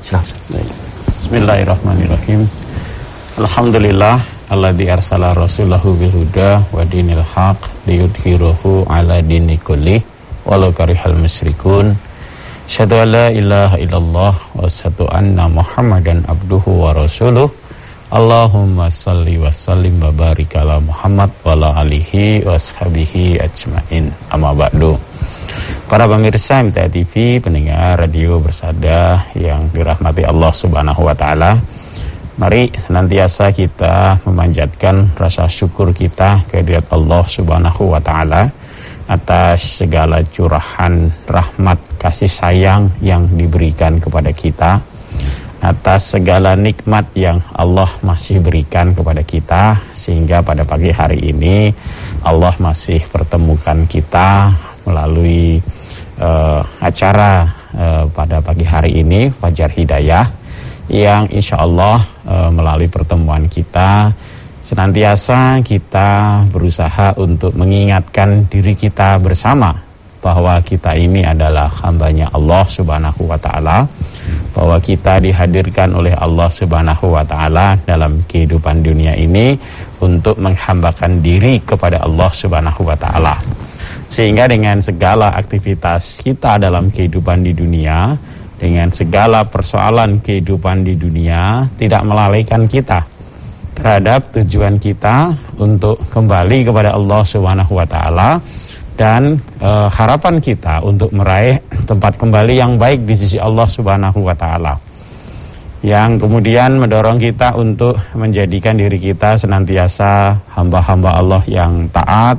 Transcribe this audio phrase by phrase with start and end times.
[0.00, 0.40] Silahkan.
[1.12, 2.48] Bismillahirrahmanirrahim.
[3.36, 4.16] Alhamdulillah
[4.48, 10.00] alladzi arsala rasulahu bil huda wa dinil haq liyudhhirahu ala dini kulli
[10.48, 11.92] walau karihal musyrikun.
[12.72, 17.52] Asyhadu an la ilaha illallah wa asyhadu anna Muhammadan abduhu wa rasuluh.
[18.08, 24.08] Allahumma salli wa sallim wa barik ala Muhammad wa ala alihi wa ashabihi ajmain.
[24.32, 24.96] Amma ba'du.
[25.84, 31.60] Para pemirsa MTA TV, pendengar radio bersada yang dirahmati Allah Subhanahu wa taala.
[32.40, 38.61] Mari senantiasa kita memanjatkan rasa syukur kita kehadirat Allah Subhanahu wa taala
[39.12, 44.80] atas segala curahan rahmat kasih sayang yang diberikan kepada kita
[45.62, 51.70] atas segala nikmat yang Allah masih berikan kepada kita sehingga pada pagi hari ini
[52.26, 54.50] Allah masih pertemukan kita
[54.82, 55.62] melalui
[56.18, 57.46] uh, acara
[57.78, 60.26] uh, pada pagi hari ini Fajar Hidayah
[60.90, 64.10] yang insya Allah uh, melalui pertemuan kita
[64.72, 69.68] senantiasa kita berusaha untuk mengingatkan diri kita bersama
[70.24, 73.84] bahwa kita ini adalah hambanya Allah subhanahu wa ta'ala
[74.56, 79.60] bahwa kita dihadirkan oleh Allah subhanahu wa ta'ala dalam kehidupan dunia ini
[80.00, 83.36] untuk menghambakan diri kepada Allah subhanahu wa ta'ala.
[84.08, 88.16] Sehingga dengan segala aktivitas kita dalam kehidupan di dunia
[88.56, 93.11] dengan segala persoalan kehidupan di dunia tidak melalaikan kita
[93.72, 98.38] terhadap tujuan kita untuk kembali kepada Allah Subhanahu wa taala
[98.94, 101.56] dan e, harapan kita untuk meraih
[101.88, 104.76] tempat kembali yang baik di sisi Allah Subhanahu wa taala.
[105.82, 112.38] Yang kemudian mendorong kita untuk menjadikan diri kita senantiasa hamba-hamba Allah yang taat,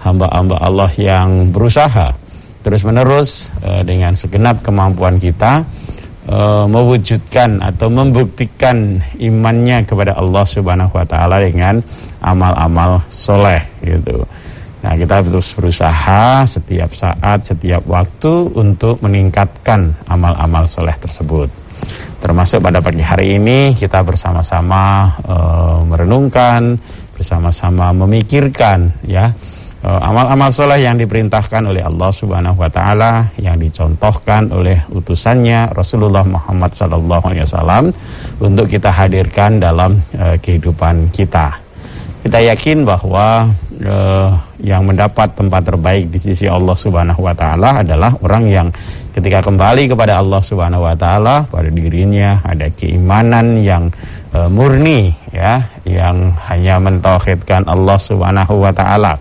[0.00, 2.16] hamba-hamba Allah yang berusaha
[2.64, 5.64] terus-menerus e, dengan segenap kemampuan kita
[6.30, 11.82] uh, mewujudkan atau membuktikan imannya kepada Allah Subhanahu wa taala dengan
[12.22, 14.22] amal-amal soleh gitu.
[14.80, 21.52] Nah, kita terus berusaha setiap saat, setiap waktu untuk meningkatkan amal-amal soleh tersebut.
[22.24, 26.80] Termasuk pada pagi hari ini kita bersama-sama uh, merenungkan,
[27.12, 29.49] bersama-sama memikirkan ya Eh,
[29.80, 36.76] amal-amal soleh yang diperintahkan oleh Allah Subhanahu wa taala yang dicontohkan oleh utusannya Rasulullah Muhammad
[36.76, 37.88] sallallahu alaihi wasallam
[38.44, 41.56] untuk kita hadirkan dalam uh, kehidupan kita.
[42.20, 43.48] Kita yakin bahwa
[43.80, 44.30] uh,
[44.60, 48.68] yang mendapat tempat terbaik di sisi Allah Subhanahu wa taala adalah orang yang
[49.16, 53.88] ketika kembali kepada Allah Subhanahu wa taala pada dirinya ada keimanan yang
[54.36, 59.16] uh, murni ya, yang hanya mentauhidkan Allah Subhanahu wa taala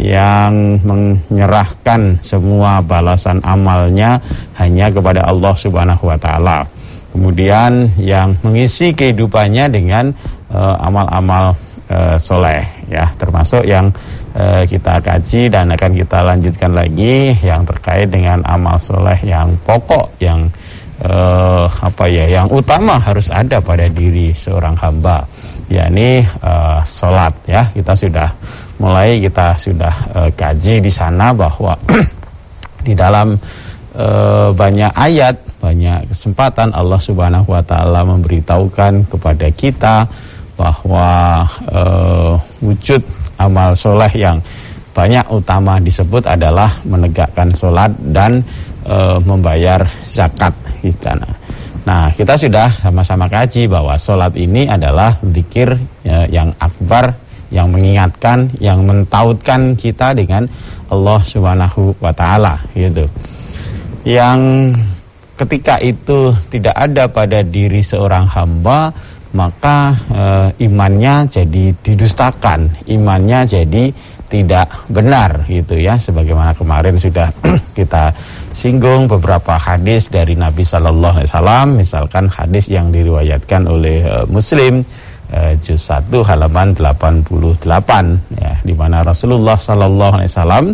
[0.00, 4.16] yang menyerahkan semua balasan amalnya
[4.56, 6.64] hanya kepada Allah Subhanahu wa taala.
[7.12, 10.14] Kemudian yang mengisi kehidupannya dengan
[10.54, 13.10] eh, amal-amal uh, uh, soleh ya.
[13.18, 13.90] Termasuk yang
[14.38, 20.22] uh, kita kaji dan akan kita lanjutkan lagi yang terkait dengan amal soleh yang pokok
[20.22, 20.46] yang
[21.02, 25.26] uh, apa ya yang utama harus ada pada diri seorang hamba.
[25.70, 27.66] Yakni uh, sholat ya.
[27.70, 28.30] Kita sudah
[28.80, 31.76] mulai kita sudah uh, kaji di sana bahwa
[32.86, 33.36] di dalam
[33.94, 40.08] uh, banyak ayat, banyak kesempatan Allah Subhanahu wa taala memberitahukan kepada kita
[40.56, 42.34] bahwa uh,
[42.64, 43.04] wujud
[43.36, 44.40] amal soleh yang
[44.96, 48.40] banyak utama disebut adalah menegakkan sholat dan
[48.88, 51.16] uh, membayar zakat kita.
[51.84, 57.16] Nah, kita sudah sama-sama kaji bahwa sholat ini adalah zikir ya, yang akbar
[57.50, 60.46] yang mengingatkan, yang mentautkan kita dengan
[60.90, 63.06] Allah Subhanahu wa taala gitu.
[64.06, 64.40] Yang
[65.36, 68.94] ketika itu tidak ada pada diri seorang hamba,
[69.34, 70.22] maka e,
[70.66, 73.84] imannya jadi didustakan, imannya jadi
[74.30, 77.34] tidak benar gitu ya sebagaimana kemarin sudah
[77.78, 78.14] kita
[78.54, 84.86] singgung beberapa hadis dari Nabi Shallallahu Alaihi Wasallam misalkan hadis yang diriwayatkan oleh uh, Muslim
[85.32, 87.30] uh, juz 1 halaman 88
[88.38, 90.66] ya di mana Rasulullah Shallallahu Alaihi Wasallam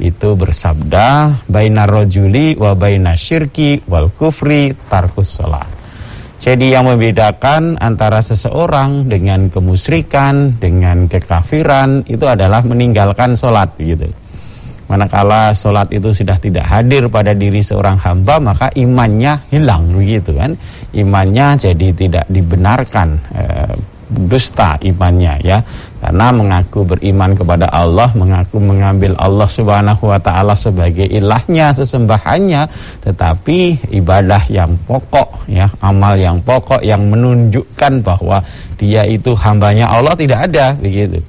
[0.00, 1.06] itu bersabda
[1.48, 5.80] bainar rojuli wa bainas syirki wal kufri tarkus salat
[6.40, 14.08] jadi yang membedakan antara seseorang dengan kemusyrikan, dengan kekafiran itu adalah meninggalkan sholat gitu.
[14.88, 20.56] Manakala sholat itu sudah tidak hadir pada diri seorang hamba maka imannya hilang begitu kan.
[20.96, 23.44] Imannya jadi tidak dibenarkan, e,
[24.10, 25.58] dusta imannya ya
[26.00, 32.64] karena mengaku beriman kepada Allah, mengaku mengambil Allah Subhanahu wa taala sebagai ilahnya, sesembahannya,
[33.04, 38.40] tetapi ibadah yang pokok ya, amal yang pokok yang menunjukkan bahwa
[38.80, 41.20] dia itu hambanya Allah tidak ada begitu.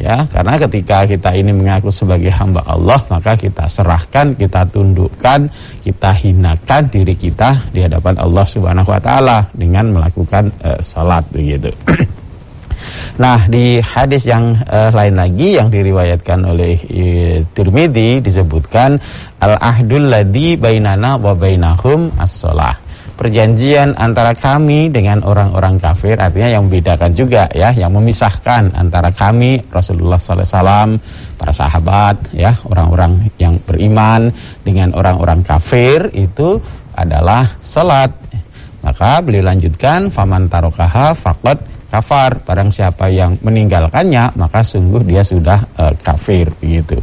[0.00, 5.46] Ya, karena ketika kita ini mengaku sebagai hamba Allah, maka kita serahkan, kita tundukkan,
[5.84, 11.68] kita hinakan diri kita di hadapan Allah Subhanahu wa taala dengan melakukan uh, salat begitu.
[13.20, 18.96] Nah, di hadis yang uh, lain lagi yang diriwayatkan oleh uh, Tirmidzi disebutkan
[19.44, 22.72] al-ahdul ladzi bainana wa bainahum as-shalah.
[23.20, 29.60] Perjanjian antara kami dengan orang-orang kafir artinya yang membedakan juga ya, yang memisahkan antara kami
[29.68, 30.90] Rasulullah sallallahu alaihi wasallam,
[31.36, 34.32] para sahabat ya, orang-orang yang beriman
[34.64, 36.56] dengan orang-orang kafir itu
[36.96, 38.08] adalah salat.
[38.80, 42.38] Maka beliau lanjutkan faman tarokaha faqad kafar.
[42.46, 46.96] Barang siapa yang meninggalkannya maka sungguh dia sudah uh, kafir begitu.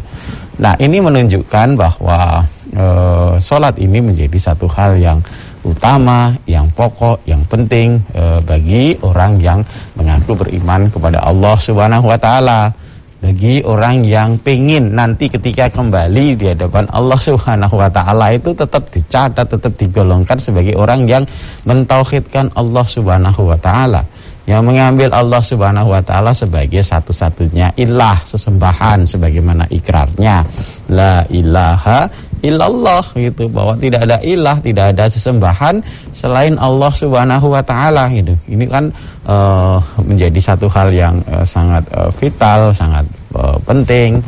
[0.58, 2.42] Nah ini menunjukkan bahwa
[2.74, 5.20] uh, sholat ini menjadi satu hal yang
[5.68, 9.60] utama, yang pokok, yang penting uh, bagi orang yang
[10.00, 12.72] mengaku beriman kepada Allah Subhanahu wa taala.
[13.18, 18.94] Bagi orang yang pengen nanti ketika kembali di hadapan Allah Subhanahu wa taala itu tetap
[18.94, 21.26] dicatat, tetap digolongkan sebagai orang yang
[21.66, 24.06] mentauhidkan Allah Subhanahu wa taala
[24.48, 30.40] yang mengambil Allah Subhanahu wa taala sebagai satu-satunya ilah sesembahan sebagaimana ikrarnya
[30.88, 32.08] la ilaha
[32.40, 33.52] illallah gitu.
[33.52, 35.84] Bahwa tidak ada ilah tidak ada sesembahan
[36.16, 38.40] selain Allah Subhanahu wa taala gitu.
[38.48, 38.88] Ini kan
[39.28, 43.04] uh, menjadi satu hal yang uh, sangat uh, vital sangat
[43.36, 44.24] uh, penting.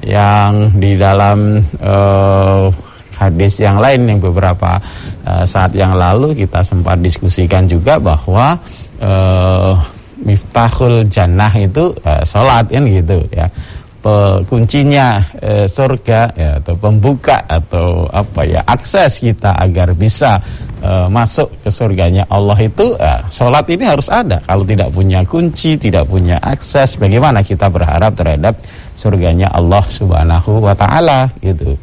[0.00, 2.72] Yang di dalam uh,
[3.20, 4.80] hadis yang lain yang beberapa
[5.28, 8.56] uh, saat yang lalu kita sempat diskusikan juga bahwa
[9.00, 9.74] uh,
[10.22, 13.48] miftahul jannah itu uh, sholat kan gitu ya.
[14.48, 20.40] Kuncinya uh, surga ya atau pembuka atau apa ya akses kita agar bisa
[20.80, 24.40] uh, masuk ke surganya Allah itu uh, sholat ini harus ada.
[24.48, 28.56] Kalau tidak punya kunci tidak punya akses bagaimana kita berharap terhadap
[28.96, 31.76] surganya Allah subhanahu wa taala gitu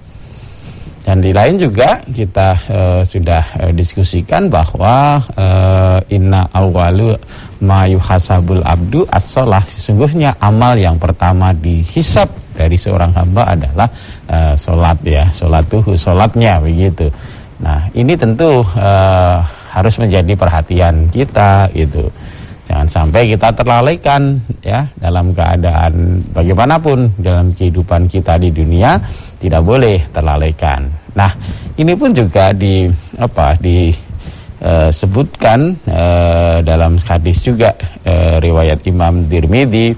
[1.07, 7.15] dan di lain juga kita uh, sudah uh, diskusikan bahwa uh, inna awalu
[7.63, 9.63] ma yuhasabul abdu as-salah.
[9.63, 13.87] Sesungguhnya amal yang pertama dihisap dari seorang hamba adalah
[14.27, 14.53] uh,
[15.07, 17.07] ya solat tuh solatnya begitu.
[17.63, 19.39] Nah ini tentu uh,
[19.71, 22.03] harus menjadi perhatian kita gitu.
[22.67, 28.99] Jangan sampai kita terlalaikan ya dalam keadaan bagaimanapun dalam kehidupan kita di dunia
[29.37, 30.89] tidak boleh terlalaikan.
[31.17, 31.33] Nah,
[31.77, 39.93] ini pun juga di apa disebutkan e, e, dalam hadis juga e, riwayat Imam Dirmidi
[39.93, 39.95] e,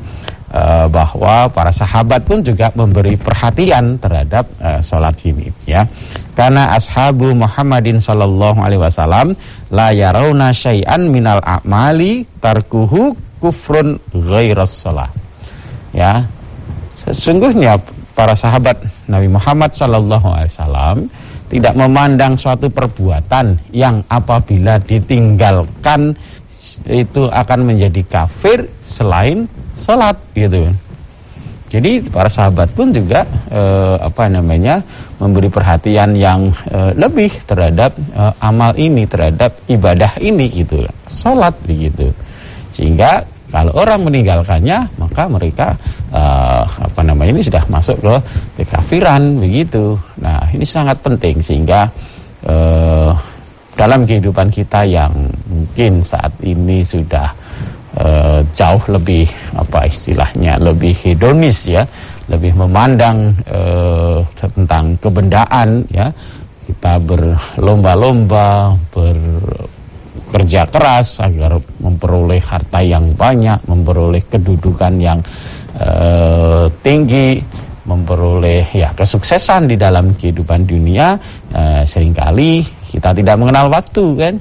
[0.92, 5.88] bahwa para sahabat pun juga memberi perhatian terhadap e, sholat ini ya.
[6.36, 9.36] Karena ashabu Muhammadin sallallahu alaihi wasallam
[9.76, 15.10] la yarawna syai'an minal a'mali tarkuhu kufrun ghairas salat.
[15.96, 16.28] Ya.
[17.08, 17.80] Sesungguhnya
[18.20, 18.76] para sahabat
[19.08, 20.98] Nabi Muhammad Sallallahu Alaihi Wasallam
[21.48, 26.12] tidak memandang suatu perbuatan yang apabila ditinggalkan
[26.92, 29.48] itu akan menjadi kafir selain
[29.80, 30.68] sholat gitu.
[31.72, 33.24] Jadi para sahabat pun juga
[33.56, 34.84] eh, apa namanya
[35.24, 42.12] memberi perhatian yang eh, lebih terhadap eh, amal ini, terhadap ibadah ini gitu, sholat begitu.
[42.76, 45.68] Sehingga kalau orang meninggalkannya, maka mereka
[46.14, 48.14] uh, apa namanya ini sudah masuk ke
[48.62, 49.98] kekafiran begitu.
[50.22, 51.90] Nah, ini sangat penting sehingga
[52.46, 53.12] uh,
[53.74, 55.10] dalam kehidupan kita yang
[55.50, 57.34] mungkin saat ini sudah
[57.98, 59.26] uh, jauh lebih
[59.56, 61.88] apa istilahnya lebih hedonis ya
[62.30, 66.14] lebih memandang uh, tentang kebendaan ya
[66.70, 68.78] kita berlomba-lomba
[70.30, 75.18] bekerja keras agar memperoleh harta yang banyak memperoleh kedudukan yang
[75.82, 77.42] uh, tinggi
[77.90, 81.18] memperoleh ya kesuksesan di dalam kehidupan dunia
[81.50, 84.34] uh, sering kali kita tidak mengenal waktu kan?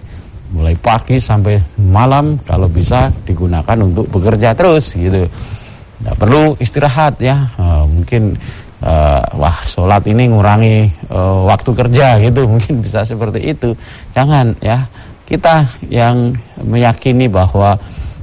[0.48, 5.28] Mulai pagi sampai malam kalau bisa digunakan untuk bekerja terus gitu.
[5.28, 7.36] Tidak perlu istirahat ya.
[7.60, 8.32] Uh, mungkin
[8.80, 12.48] uh, wah sholat ini ngurangi uh, waktu kerja gitu.
[12.56, 13.76] Mungkin bisa seperti itu.
[14.16, 14.88] Jangan ya
[15.28, 16.32] kita yang
[16.64, 17.76] meyakini bahwa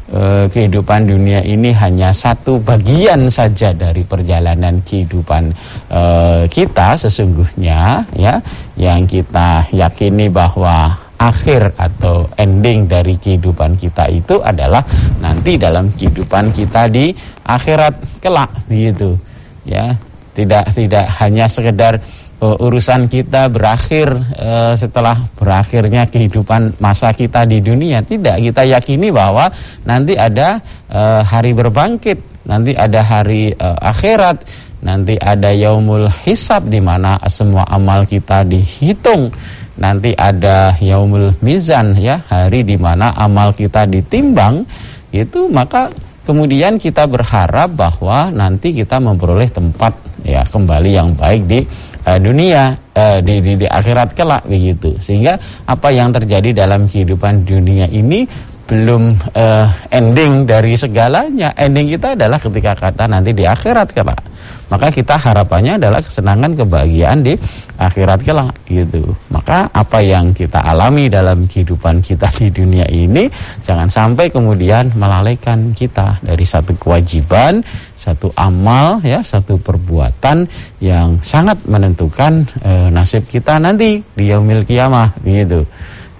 [0.10, 5.54] eh, kehidupan dunia ini hanya satu bagian saja dari perjalanan kehidupan
[5.94, 8.42] eh, kita sesungguhnya ya
[8.74, 14.84] yang kita yakini bahwa akhir atau ending dari kehidupan kita itu adalah
[15.24, 19.16] nanti dalam kehidupan kita di akhirat kelak begitu
[19.64, 19.96] ya.
[20.36, 21.96] Tidak tidak hanya sekedar
[22.42, 28.04] uh, urusan kita berakhir uh, setelah berakhirnya kehidupan masa kita di dunia.
[28.04, 29.48] Tidak, kita yakini bahwa
[29.88, 30.60] nanti ada
[30.92, 34.44] uh, hari berbangkit, nanti ada hari uh, akhirat,
[34.84, 39.32] nanti ada yaumul hisab di mana semua amal kita dihitung.
[39.76, 44.64] Nanti ada yaumul mizan ya, hari di mana amal kita ditimbang.
[45.12, 45.92] Itu maka
[46.24, 49.92] kemudian kita berharap bahwa nanti kita memperoleh tempat
[50.26, 51.60] ya kembali yang baik di
[52.06, 54.96] uh, dunia uh, di, di di akhirat kelak begitu.
[55.02, 58.26] Sehingga apa yang terjadi dalam kehidupan dunia ini
[58.66, 61.54] belum uh, ending dari segalanya.
[61.58, 64.35] Ending kita adalah ketika kata nanti di akhirat kelak
[64.68, 67.34] maka kita harapannya adalah kesenangan kebahagiaan di
[67.78, 69.04] akhirat kelak gitu.
[69.30, 73.30] Maka apa yang kita alami dalam kehidupan kita di dunia ini
[73.62, 77.62] jangan sampai kemudian melalaikan kita dari satu kewajiban
[77.96, 80.50] satu amal ya satu perbuatan
[80.84, 85.62] yang sangat menentukan e, nasib kita nanti di yaumil kiamah gitu.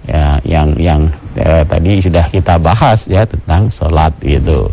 [0.06, 1.02] Ya yang yang
[1.34, 4.70] e, tadi sudah kita bahas ya tentang sholat gitu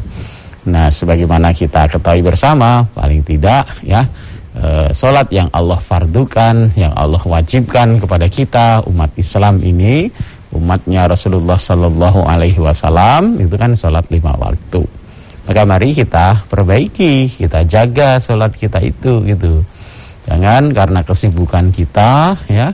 [0.63, 4.00] Nah, sebagaimana kita ketahui bersama, paling tidak ya
[4.55, 10.08] e, sholat yang Allah fardukan, yang Allah wajibkan kepada kita umat Islam ini,
[10.55, 14.84] umatnya Rasulullah Sallallahu Alaihi Wasallam itu kan sholat lima waktu.
[15.43, 19.60] Maka mari kita perbaiki, kita jaga sholat kita itu gitu.
[20.24, 22.72] Jangan karena kesibukan kita ya,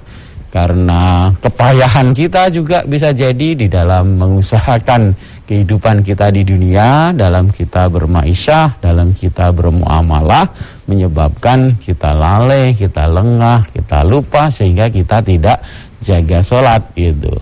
[0.53, 5.17] karena kepayahan kita juga bisa jadi di dalam mengusahakan
[5.49, 10.45] kehidupan kita di dunia, dalam kita bermaisyah, dalam kita bermuamalah,
[10.85, 15.57] menyebabkan kita lalai, kita lengah, kita lupa sehingga kita tidak
[16.05, 17.33] jaga sholat gitu.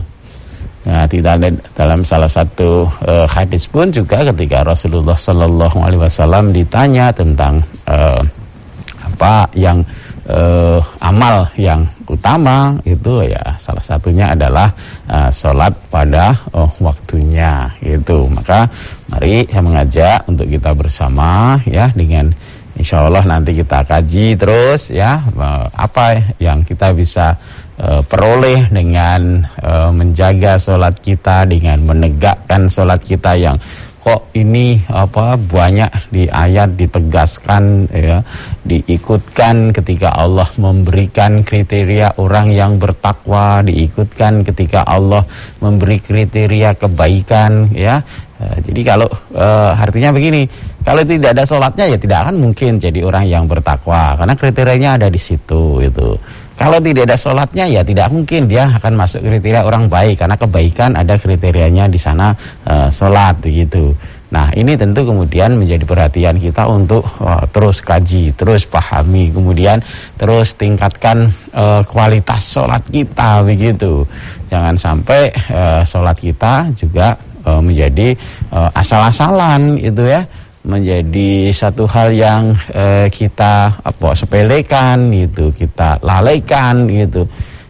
[0.88, 7.12] Nah, tidak dalam salah satu uh, hadis pun juga ketika Rasulullah Shallallahu Alaihi Wasallam ditanya
[7.12, 7.60] tentang
[7.92, 8.24] uh,
[9.04, 9.84] apa yang
[10.29, 14.72] uh, amal yang utama itu ya salah satunya adalah
[15.12, 18.67] uh, sholat pada oh, waktunya itu maka
[19.12, 22.31] mari saya mengajak untuk kita bersama ya dengan
[22.79, 27.36] insya Allah nanti kita kaji terus ya uh, apa yang kita bisa
[27.81, 33.57] uh, peroleh dengan uh, menjaga sholat kita dengan menegakkan sholat kita yang
[34.08, 38.24] kok ini apa banyak di ayat ditegaskan ya
[38.64, 45.28] diikutkan ketika Allah memberikan kriteria orang yang bertakwa diikutkan ketika Allah
[45.60, 48.00] memberi kriteria kebaikan ya.
[48.40, 50.48] E, jadi kalau e, artinya begini
[50.88, 55.12] kalau tidak ada sholatnya ya tidak akan mungkin jadi orang yang bertakwa karena kriterianya ada
[55.12, 56.16] di situ itu
[56.58, 60.98] kalau tidak ada sholatnya ya tidak mungkin dia akan masuk kriteria orang baik karena kebaikan
[60.98, 62.34] ada kriterianya di sana
[62.66, 63.94] e, sholat begitu.
[64.28, 69.80] Nah ini tentu kemudian menjadi perhatian kita untuk uh, terus kaji, terus pahami, kemudian
[70.20, 74.04] terus tingkatkan uh, kualitas sholat kita begitu.
[74.52, 77.16] Jangan sampai uh, sholat kita juga
[77.48, 78.20] uh, menjadi
[78.52, 80.28] uh, asal-asalan itu ya
[80.67, 87.24] menjadi satu hal yang eh, kita apa sepelekan gitu, kita lalaikan gitu.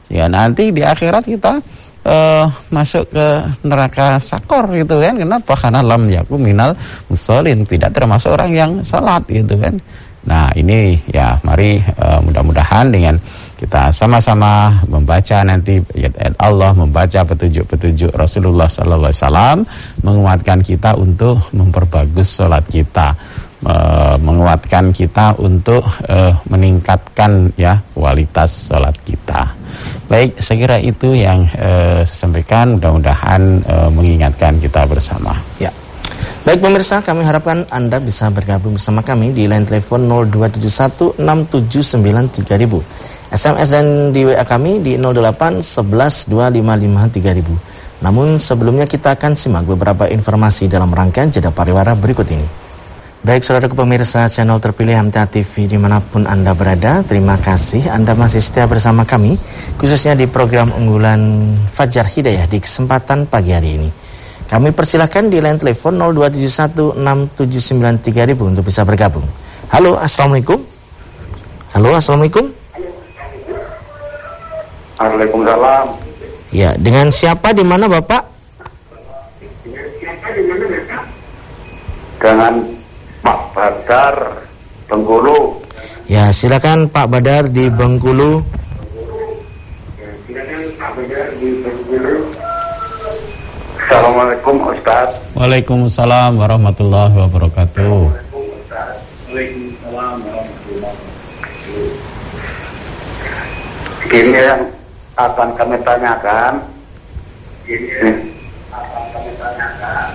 [0.10, 1.62] Ya nanti di akhirat kita
[2.04, 3.28] eh, masuk ke
[3.62, 5.14] neraka sakor gitu kan.
[5.14, 5.54] Kenapa?
[5.54, 6.74] Karena lam yaku minal
[7.06, 9.78] musolin, tidak termasuk orang yang salat gitu kan.
[10.28, 13.16] Nah, ini ya mari uh, mudah-mudahan dengan
[13.58, 19.58] kita sama-sama membaca nanti ayat-ayat Allah, membaca petunjuk-petunjuk Rasulullah sallallahu alaihi wasallam
[20.06, 23.18] menguatkan kita untuk memperbagus sholat kita,
[24.22, 29.58] menguatkan kita untuk uh, meningkatkan ya kualitas sholat kita.
[30.08, 32.80] Baik, saya kira itu yang uh, saya sampaikan.
[32.80, 35.36] Mudah-mudahan uh, mengingatkan kita bersama.
[35.60, 35.68] Ya.
[36.48, 43.17] Baik pemirsa, kami harapkan Anda bisa bergabung bersama kami di line telepon 02716793000.
[43.28, 48.04] SMS dan di WA kami di 08 11 255 3000.
[48.08, 52.48] Namun sebelumnya kita akan simak beberapa informasi dalam rangkaian jeda pariwara berikut ini.
[53.26, 58.14] Baik saudara pemirsa channel terpilih MTA TV di mana pun Anda berada, terima kasih Anda
[58.14, 59.36] masih setia bersama kami,
[59.76, 63.90] khususnya di program unggulan Fajar Hidayah di kesempatan pagi hari ini.
[64.48, 66.00] Kami persilahkan di line telepon
[67.36, 69.28] 02716793000 untuk bisa bergabung.
[69.76, 70.64] Halo, Assalamualaikum.
[71.76, 72.67] Halo, Assalamualaikum.
[74.98, 75.86] Waalaikumsalam.
[76.50, 78.26] Ya, dengan siapa di mana Bapak?
[82.18, 82.54] Dengan
[83.22, 84.16] Pak Badar
[84.90, 85.62] Bengkulu.
[86.10, 88.42] Ya, silakan Pak Badar di Bengkulu.
[90.26, 92.16] Silakan Pak Badar di Bengkulu.
[93.78, 95.10] Assalamualaikum Ustaz.
[95.38, 98.26] Waalaikumsalam warahmatullahi wabarakatuh.
[104.08, 104.77] Ini yang
[105.18, 106.54] akan kami tanyakan.
[107.66, 108.10] Ini
[108.70, 110.08] akan kami tanyakan.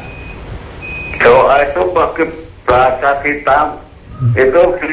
[1.23, 2.25] Doa itu bagi
[2.67, 3.59] bahasa kita
[4.35, 4.91] itu di,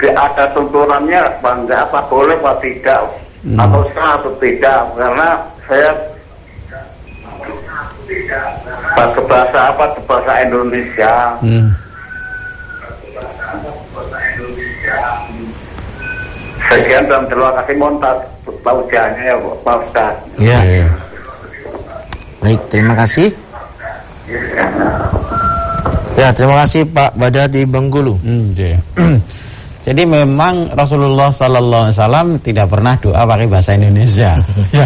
[0.00, 3.04] di ada tuntunannya bangga apa boleh apa tidak
[3.40, 3.56] Hmm.
[3.56, 5.96] atau sah atau tidak karena saya
[8.92, 11.72] pakai bahasa apa bahasa Indonesia Hmm.
[16.70, 17.74] Sekian dan terima kasih
[18.62, 19.36] tahu jalannya ya
[19.66, 20.80] Pak Ustaz Ya, Oke.
[22.40, 23.28] baik, terima kasih.
[26.16, 28.16] Ya, terima kasih Pak Badar di Bengkulu.
[28.20, 28.78] Hmm, iya.
[29.80, 34.36] Jadi memang Rasulullah Sallallahu Alaihi Wasallam tidak pernah doa pakai bahasa Indonesia,
[34.76, 34.84] Ya,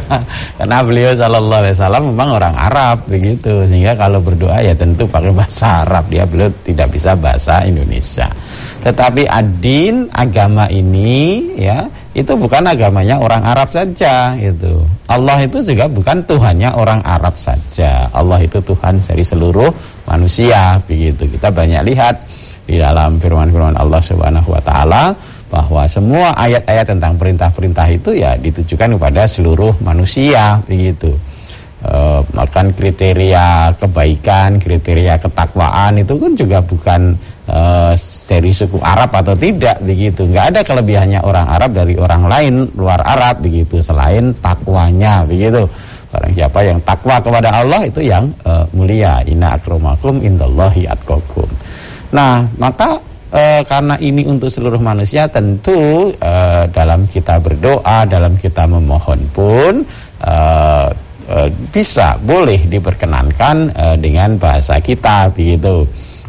[0.54, 5.34] karena beliau Sallallahu Alaihi Wasallam memang orang Arab begitu, sehingga kalau berdoa ya tentu pakai
[5.34, 6.06] bahasa Arab.
[6.06, 8.30] Dia beliau tidak bisa bahasa Indonesia.
[8.84, 14.84] Tetapi adin agama ini ya itu bukan agamanya orang Arab saja itu.
[15.08, 18.12] Allah itu juga bukan Tuhannya orang Arab saja.
[18.12, 19.72] Allah itu Tuhan dari seluruh
[20.04, 21.24] manusia begitu.
[21.24, 22.14] Kita banyak lihat
[22.68, 25.16] di dalam firman-firman Allah Subhanahu wa taala
[25.48, 31.08] bahwa semua ayat-ayat tentang perintah-perintah itu ya ditujukan kepada seluruh manusia begitu.
[31.84, 31.94] E,
[32.36, 37.14] makan kriteria kebaikan, kriteria ketakwaan itu kan juga bukan
[37.48, 37.60] e,
[38.28, 40.24] dari suku Arab atau tidak begitu.
[40.28, 45.68] nggak ada kelebihannya orang Arab dari orang lain luar Arab begitu selain takwanya begitu.
[46.14, 49.18] Barang siapa yang takwa kepada Allah itu yang e, mulia.
[49.26, 51.50] Inna akramakum indallahi atqakum.
[52.14, 53.02] Nah, maka
[53.34, 56.34] e, karena ini untuk seluruh manusia tentu e,
[56.70, 59.82] dalam kita berdoa, dalam kita memohon pun
[60.22, 60.36] e,
[61.26, 61.38] e,
[61.74, 65.82] bisa boleh diperkenankan e, dengan bahasa kita begitu.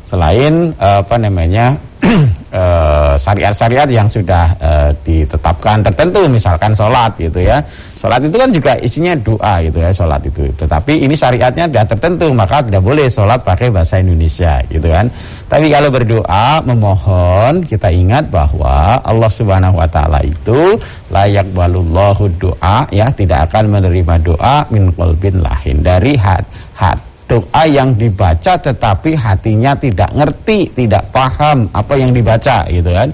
[0.05, 1.73] Selain e, apa namanya
[2.55, 7.61] eh, syariat-syariat yang sudah eh, ditetapkan tertentu misalkan sholat gitu ya.
[7.95, 10.45] Sholat itu kan juga isinya doa gitu ya sholat itu.
[10.53, 15.09] Tetapi ini syariatnya sudah tertentu maka tidak boleh sholat pakai bahasa Indonesia gitu kan.
[15.45, 20.77] Tapi kalau berdoa memohon kita ingat bahwa Allah Subhanahu Wa Taala itu
[21.13, 26.45] layak balullahu doa ya tidak akan menerima doa min qalbin lahin dari hat,
[26.77, 33.09] hat doa yang dibaca tetapi hatinya tidak ngerti, tidak paham apa yang dibaca gitu kan.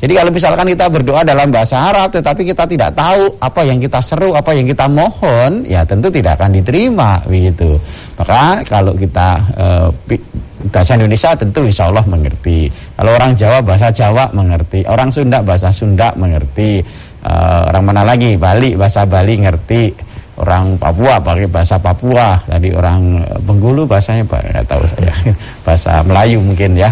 [0.00, 4.00] Jadi kalau misalkan kita berdoa dalam bahasa Arab tetapi kita tidak tahu apa yang kita
[4.00, 7.76] seru, apa yang kita mohon, ya tentu tidak akan diterima begitu.
[8.16, 9.66] Maka kalau kita e,
[10.72, 12.72] bahasa Indonesia tentu insya Allah mengerti.
[12.96, 16.80] Kalau orang Jawa bahasa Jawa mengerti, orang Sunda bahasa Sunda mengerti,
[17.20, 17.32] e,
[17.68, 20.09] orang mana lagi Bali bahasa Bali ngerti
[20.40, 22.40] orang Papua pakai bahasa Papua.
[22.48, 25.14] Tadi orang Bengkulu bahasanya nggak tahu saya.
[25.66, 26.90] Bahasa Melayu mungkin ya.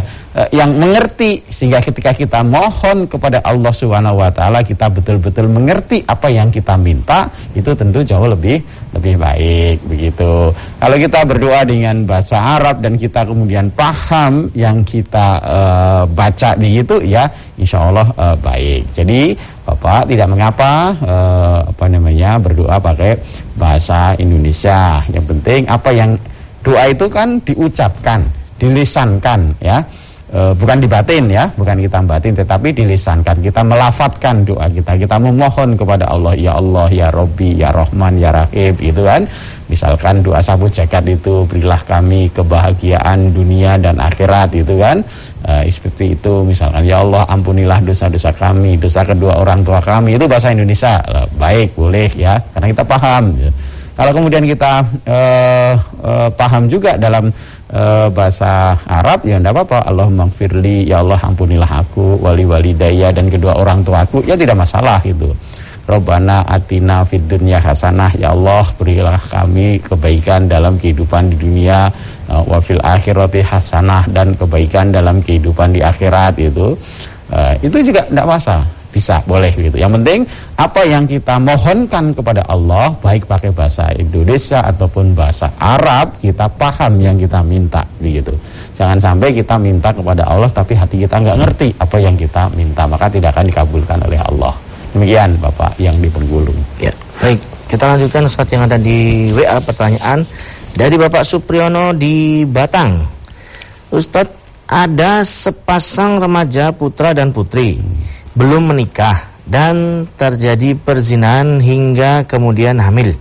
[0.54, 6.30] Yang mengerti sehingga ketika kita mohon kepada Allah Subhanahu wa taala kita betul-betul mengerti apa
[6.30, 7.26] yang kita minta
[7.58, 8.62] itu tentu jauh lebih
[8.94, 10.54] lebih baik begitu.
[10.78, 17.02] Kalau kita berdoa dengan bahasa Arab dan kita kemudian paham yang kita uh, baca begitu
[17.02, 17.26] ya
[17.58, 18.94] insya Allah uh, baik.
[18.94, 19.34] Jadi
[19.66, 23.18] Bapak tidak mengapa uh, apa namanya berdoa pakai
[23.58, 25.04] bahasa Indonesia.
[25.12, 26.16] Yang penting apa yang
[26.64, 28.24] doa itu kan diucapkan,
[28.56, 29.84] dilisankan ya
[30.32, 33.40] e, bukan di batin ya, bukan kita batin tetapi dilisankan.
[33.40, 38.30] Kita melafatkan doa kita, kita memohon kepada Allah, ya Allah, ya Robbi, ya Rahman, ya
[38.32, 39.24] Rahim, itu kan.
[39.68, 45.04] Misalkan doa sabu jagat itu berilah kami kebahagiaan dunia dan akhirat itu kan.
[45.44, 50.24] E, seperti itu misalkan ya Allah ampunilah dosa-dosa kami, dosa kedua orang tua kami itu
[50.24, 50.96] bahasa Indonesia.
[51.36, 53.36] Baik, boleh ya, karena kita paham.
[53.98, 55.18] Kalau kemudian kita e,
[56.00, 57.28] e, paham juga dalam
[57.68, 57.82] e,
[58.14, 63.28] bahasa Arab ya enggak apa-apa Allahumma firli ya Allah ampunilah aku wali wali daya dan
[63.28, 65.28] kedua orang tuaku ya tidak masalah itu
[65.88, 71.88] Robbana atina fid hasanah ya Allah berilah kami kebaikan dalam kehidupan di dunia
[72.28, 76.76] uh, wa fil akhirati hasanah dan kebaikan dalam kehidupan di akhirat itu
[77.32, 78.68] uh, itu juga tidak masalah.
[78.88, 79.80] Bisa boleh gitu.
[79.80, 80.20] Yang penting
[80.60, 87.00] apa yang kita mohonkan kepada Allah baik pakai bahasa Indonesia ataupun bahasa Arab kita paham
[87.00, 88.34] yang kita minta begitu
[88.78, 92.86] jangan sampai kita minta kepada Allah tapi hati kita nggak ngerti apa yang kita minta
[92.86, 94.54] maka tidak akan dikabulkan oleh Allah
[94.96, 96.56] Demikian Bapak yang di Penggulung.
[96.80, 97.40] Ya, baik.
[97.68, 100.24] Kita lanjutkan Ustaz yang ada di WA pertanyaan
[100.72, 102.96] dari Bapak Supriyono di Batang.
[103.92, 107.80] Ustadz, ada sepasang remaja putra dan putri
[108.36, 109.16] belum menikah
[109.48, 113.16] dan terjadi perzinahan hingga kemudian hamil.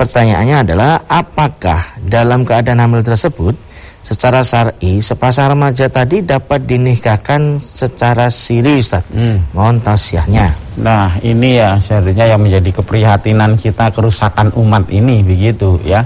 [0.00, 3.52] Pertanyaannya adalah apakah dalam keadaan hamil tersebut
[4.00, 9.04] secara syar'i sepasang remaja tadi dapat dinikahkan secara siri Ustaz.
[9.12, 9.44] Hmm.
[9.52, 10.48] Mohon tausiahnya.
[10.80, 16.00] Nah, ini ya seharusnya yang menjadi keprihatinan kita kerusakan umat ini begitu ya.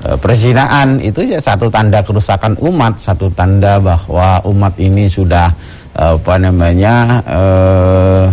[0.00, 5.50] E, perzinaan itu ya satu tanda kerusakan umat, satu tanda bahwa umat ini sudah
[5.98, 6.94] e, apa namanya
[7.26, 8.26] eh,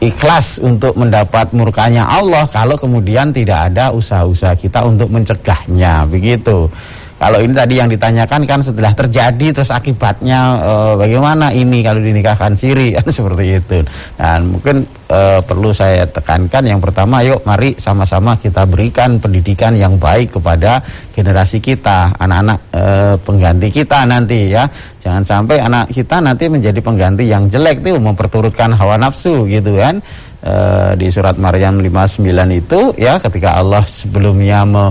[0.00, 6.70] ikhlas untuk mendapat murkanya Allah kalau kemudian tidak ada usaha-usaha kita untuk mencegahnya begitu.
[7.20, 12.56] Kalau ini tadi yang ditanyakan kan setelah terjadi terus akibatnya e, bagaimana ini kalau dinikahkan
[12.56, 13.84] siri kan seperti itu.
[14.16, 20.00] Dan mungkin e, perlu saya tekankan yang pertama yuk mari sama-sama kita berikan pendidikan yang
[20.00, 20.80] baik kepada
[21.12, 22.84] generasi kita, anak-anak e,
[23.20, 24.64] pengganti kita nanti ya.
[24.96, 30.00] Jangan sampai anak kita nanti menjadi pengganti yang jelek tuh memperturutkan hawa nafsu gitu kan.
[30.40, 30.54] E,
[30.96, 32.24] di surat Maryam 59
[32.56, 34.88] itu ya ketika Allah sebelumnya me,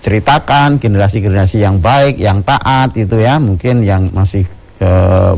[0.00, 4.44] ceritakan generasi-generasi yang baik, yang taat itu ya, mungkin yang masih
[4.80, 4.88] e,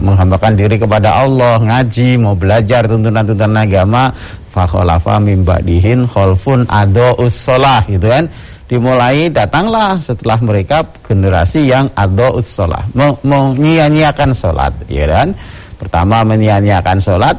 [0.03, 4.13] menghambakan diri kepada Allah, ngaji, mau belajar tuntunan-tuntunan agama,
[4.51, 5.23] fakholafa
[5.63, 8.27] dihin kholfun ado ussolah gitu kan.
[8.69, 12.85] Dimulai datanglah setelah mereka generasi yang ado ussolah,
[13.25, 15.33] menyia-nyiakan sholat, ya kan.
[15.81, 17.37] Pertama menyia-nyiakan sholat,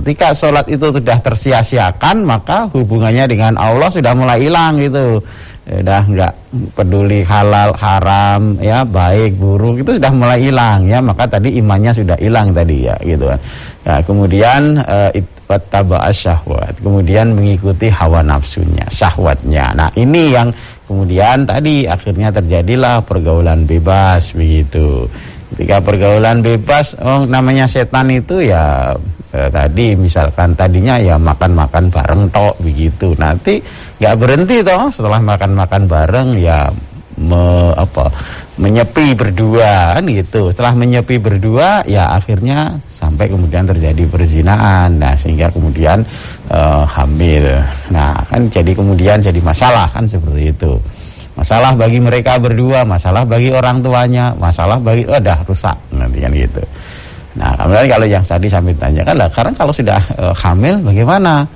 [0.00, 5.20] ketika sholat itu sudah tersia-siakan, maka hubungannya dengan Allah sudah mulai hilang gitu
[5.70, 6.32] sudah nggak
[6.74, 10.98] peduli halal haram ya baik buruk itu sudah mulai hilang ya.
[10.98, 13.30] Maka tadi imannya sudah hilang tadi ya gitu.
[13.30, 13.38] Kan
[13.86, 15.10] ya, kemudian uh,
[16.10, 16.74] syahwat.
[16.82, 19.70] Kemudian mengikuti hawa nafsunya syahwatnya.
[19.78, 20.50] Nah ini yang
[20.90, 25.06] kemudian tadi akhirnya terjadilah pergaulan bebas begitu.
[25.54, 28.94] Ketika pergaulan bebas oh namanya setan itu ya
[29.34, 33.14] eh, tadi misalkan tadinya ya makan-makan bareng tok begitu.
[33.18, 33.58] Nanti
[34.00, 34.88] nggak berhenti toh.
[34.88, 36.72] Setelah makan-makan bareng ya
[37.20, 38.08] me, apa
[38.56, 40.48] menyepi berdua kan gitu.
[40.48, 46.00] Setelah menyepi berdua ya akhirnya sampai kemudian terjadi perzinaan nah sehingga kemudian
[46.48, 47.46] eh, hamil.
[47.92, 50.74] Nah kan jadi kemudian jadi masalah kan seperti itu.
[51.38, 56.32] Masalah bagi mereka berdua masalah bagi orang tuanya masalah bagi oh dah rusak nanti kan
[56.34, 56.60] gitu.
[57.38, 61.46] Nah, kemudian kalau yang tadi sampai tanyakan lah, karena kalau sudah e, hamil bagaimana?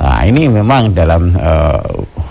[0.00, 1.52] Nah, ini memang dalam e,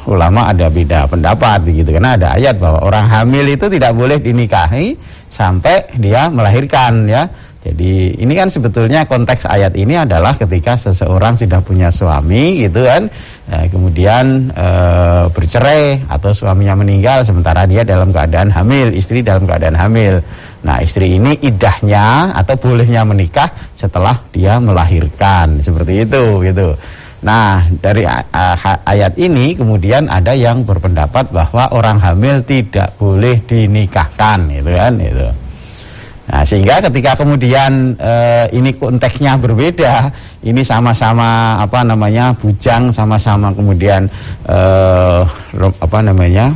[0.09, 4.97] ulama ada beda pendapat begitu karena ada ayat bahwa orang hamil itu tidak boleh dinikahi
[5.29, 7.29] sampai dia melahirkan ya.
[7.59, 13.05] Jadi ini kan sebetulnya konteks ayat ini adalah ketika seseorang sudah punya suami gitu kan,
[13.51, 14.67] ya, kemudian e,
[15.29, 20.23] bercerai atau suaminya meninggal sementara dia dalam keadaan hamil, istri dalam keadaan hamil.
[20.65, 26.73] Nah istri ini idahnya atau bolehnya menikah setelah dia melahirkan seperti itu gitu.
[27.19, 28.07] Nah dari
[28.87, 35.27] ayat ini kemudian ada yang berpendapat bahwa orang hamil tidak boleh dinikahkan gitu kan itu.
[36.29, 38.13] Nah sehingga ketika kemudian e,
[38.53, 40.13] ini konteksnya berbeda,
[40.45, 44.05] ini sama-sama apa namanya bujang, sama-sama kemudian
[44.45, 44.59] e,
[45.59, 46.53] apa namanya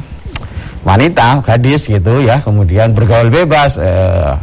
[0.84, 4.36] wanita, gadis gitu ya, kemudian bergaul bebas eh,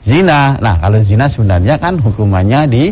[0.00, 0.56] zina.
[0.62, 2.84] Nah, kalau zina sebenarnya kan hukumannya di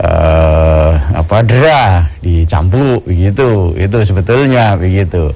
[0.00, 3.76] eh, apa dera, dicambuk begitu.
[3.76, 5.28] Itu sebetulnya begitu.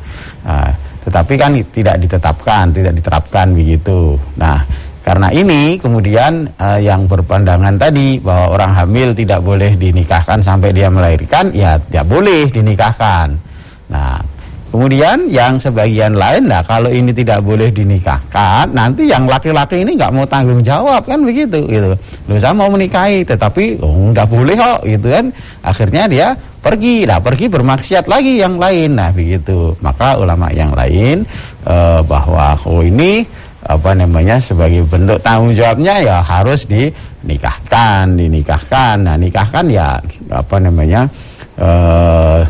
[0.49, 0.73] Nah,
[1.05, 4.17] tetapi kan tidak ditetapkan, tidak diterapkan begitu.
[4.41, 4.65] Nah,
[5.05, 10.89] karena ini kemudian eh, yang berpandangan tadi bahwa orang hamil tidak boleh dinikahkan sampai dia
[10.89, 13.37] melahirkan, ya tidak boleh dinikahkan.
[13.93, 14.17] Nah,
[14.75, 20.11] Kemudian yang sebagian lain lah kalau ini tidak boleh dinikahkan, nanti yang laki-laki ini nggak
[20.11, 21.95] mau tanggung jawab kan begitu gitu.
[22.27, 25.31] Loh saya mau menikahi tetapi oh boleh kok gitu kan.
[25.63, 28.99] Akhirnya dia pergi, lah pergi bermaksiat lagi yang lain.
[28.99, 29.79] Nah begitu.
[29.79, 31.23] Maka ulama yang lain
[31.71, 33.23] eh, bahwa oh ini
[33.71, 39.97] apa namanya sebagai bentuk tanggung jawabnya ya harus dinikahkan dinikahkan nah nikahkan ya
[40.29, 41.09] apa namanya
[41.57, 42.45] eh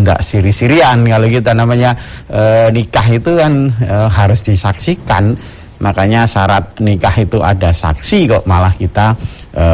[0.00, 1.02] ndak siri-sirian.
[1.02, 1.92] Kalau kita namanya
[2.30, 5.34] e, nikah itu kan e, harus disaksikan.
[5.78, 9.14] Makanya syarat nikah itu ada saksi kok malah kita
[9.54, 9.66] e,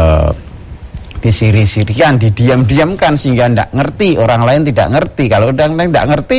[1.24, 5.24] disiri-sirian didiam-diamkan sehingga ndak ngerti orang lain tidak ngerti.
[5.28, 6.38] Kalau udah ndak ngerti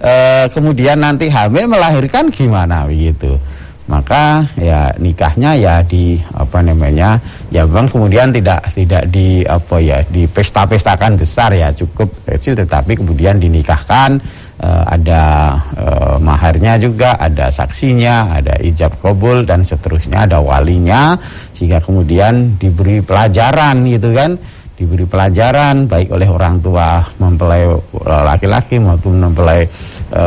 [0.00, 0.12] e,
[0.52, 3.55] kemudian nanti hamil melahirkan gimana begitu
[3.86, 7.22] maka ya nikahnya ya di apa namanya
[7.54, 12.98] ya bang kemudian tidak tidak di apa ya di pesta-pestakan besar ya cukup kecil tetapi
[12.98, 14.18] kemudian dinikahkan
[14.58, 21.14] eh, ada eh, maharnya juga ada saksinya ada ijab kabul dan seterusnya ada walinya
[21.56, 24.36] sehingga kemudian diberi pelajaran gitu kan?
[24.76, 27.64] Diberi pelajaran baik oleh orang tua mempelai
[28.04, 29.64] laki-laki maupun mempelai
[30.10, 30.24] e,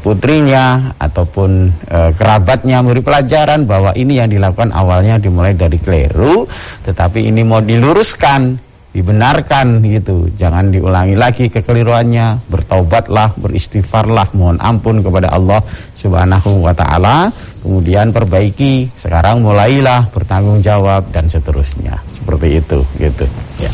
[0.00, 1.50] putrinya ataupun
[1.88, 6.48] e, kerabatnya memberi pelajaran bahwa ini yang dilakukan awalnya dimulai dari keliru
[6.84, 10.28] tetapi ini mau diluruskan dibenarkan gitu.
[10.36, 12.46] Jangan diulangi lagi kekeliruannya.
[12.52, 15.64] Bertaubatlah beristighfarlah mohon ampun kepada Allah
[15.96, 17.32] Subhanahu wa taala.
[17.64, 21.96] Kemudian perbaiki sekarang mulailah bertanggung jawab dan seterusnya.
[22.12, 23.24] Seperti itu gitu.
[23.58, 23.72] Ya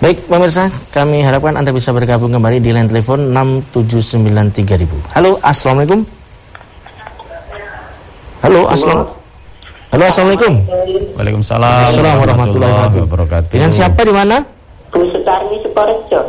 [0.00, 5.12] Baik pemirsa, kami harapkan Anda bisa bergabung kembali di line telepon 6793000.
[5.12, 6.00] Halo, Assalamualaikum.
[8.40, 9.20] Halo, Assalamualaikum.
[9.92, 10.54] Halo, Assalamualaikum.
[11.20, 11.84] Waalaikumsalam.
[11.84, 13.52] Assalamualaikum warahmatullahi wabarakatuh.
[13.52, 14.36] Dengan siapa di mana?
[14.88, 16.20] Bu Sutarni Sukorejo.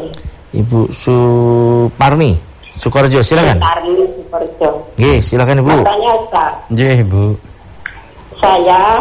[0.51, 2.31] Ibu Suparni
[2.75, 3.55] Sukorejo, silakan.
[3.55, 4.69] Sutarni Sukorejo.
[4.99, 5.75] Oke, silakan Ibu.
[5.79, 7.23] Katanya Pak, Nggih, Ibu.
[8.35, 8.99] saya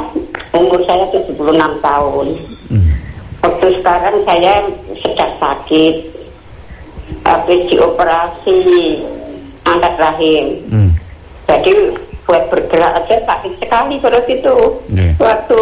[0.54, 1.35] umur saya 76
[1.83, 2.26] tahun.
[3.40, 4.55] Waktu sekarang saya
[5.00, 5.94] sedang sakit.
[7.26, 8.61] Habis dioperasi
[9.66, 10.46] angkat rahim.
[10.70, 10.90] Hmm.
[11.50, 11.74] Jadi
[12.24, 14.57] buat bergerak aja sakit sekali perut itu.
[14.94, 15.11] Iya.
[15.18, 15.61] Waktu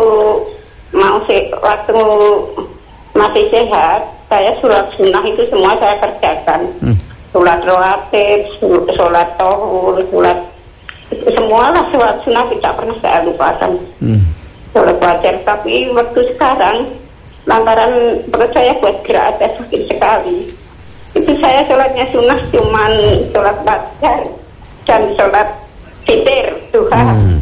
[0.93, 1.99] mau se waktu
[3.17, 6.61] masih sehat, saya surat sunnah itu semua saya kerjakan.
[6.85, 6.97] Hmm.
[7.33, 10.39] Surat rawatib, sul- sholat tohur, surat
[11.09, 13.73] semualah surat sunnah tidak pernah saya lupakan.
[14.01, 14.21] Hmm.
[14.77, 16.85] Sholat wajar, tapi waktu sekarang
[17.49, 17.93] lantaran
[18.29, 20.45] perut saya buat gerak aja sakit sekali.
[21.17, 22.93] Itu saya sholatnya sunnah cuman
[23.33, 24.19] sholat wajar
[24.85, 25.49] dan sholat
[26.05, 27.41] fitir Tuhan Hmm.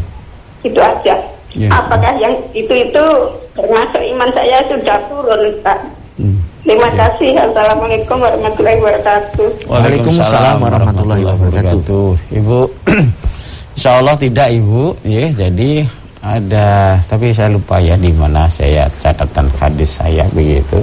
[0.62, 1.14] itu aja.
[1.56, 1.68] Ya.
[1.72, 3.04] Apakah yang itu itu
[3.52, 5.78] termasuk iman saya sudah turun Pak?
[6.16, 6.38] Hmm.
[6.62, 7.06] Terima Ya.
[7.06, 7.30] kasih.
[7.38, 9.48] Assalamualaikum warahmatullahi wabarakatuh.
[9.70, 12.06] Waalaikumsalam warahmatullahi wabarakatuh.
[12.34, 12.58] Ibu,
[13.76, 15.30] Insya Allah tidak Ibu, ya.
[15.30, 15.84] Jadi
[16.24, 20.80] ada, tapi saya lupa ya di mana saya catatan hadis saya begitu.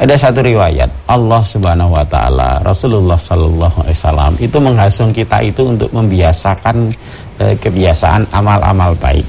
[0.00, 5.60] Ada satu riwayat Allah Subhanahu Wa Taala Rasulullah Sallallahu Alaihi Wasallam itu menghasung kita itu
[5.68, 6.88] untuk membiasakan
[7.36, 9.28] eh, kebiasaan amal-amal baik.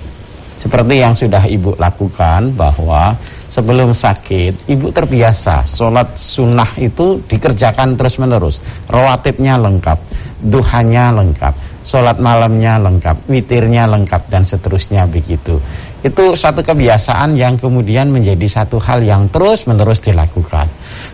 [0.56, 3.12] Seperti yang sudah ibu lakukan bahwa
[3.52, 8.64] sebelum sakit ibu terbiasa sholat sunnah itu dikerjakan terus menerus.
[8.88, 10.00] Rawatibnya lengkap,
[10.40, 15.58] duhanya lengkap, sholat malamnya lengkap, witirnya lengkap dan seterusnya begitu.
[16.02, 20.66] Itu satu kebiasaan yang kemudian menjadi satu hal yang terus menerus dilakukan.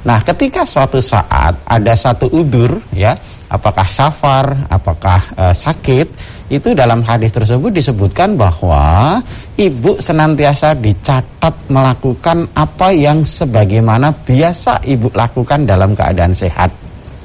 [0.08, 3.12] Nah, ketika suatu saat ada satu udur ya,
[3.51, 6.08] apakah safar, apakah eh, sakit,
[6.47, 9.19] itu dalam hadis tersebut disebutkan bahwa
[9.60, 16.71] ibu senantiasa dicatat melakukan apa yang sebagaimana biasa ibu lakukan dalam keadaan sehat